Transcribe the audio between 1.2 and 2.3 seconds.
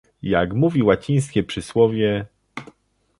przysłowie